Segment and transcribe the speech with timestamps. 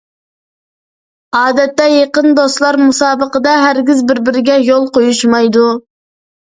[1.39, 5.67] ئادەتتە يېقىن دوستلار مۇسابىقىدە ھەرگىز بىر-بىرىگە يول قويۇشمايدۇ.